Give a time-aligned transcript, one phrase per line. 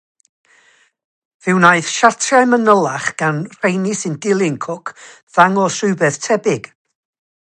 [1.47, 6.71] Fe wnaeth siartiau manylach gan y rheini sy'n dilyn Cook ddangos rhywbeth tebyg.